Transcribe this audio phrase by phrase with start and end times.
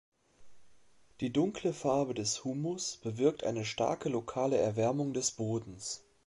[1.19, 6.03] Die dunkle Farbe des Humus bewirkt eine starke lokale Erwärmung des Bodens.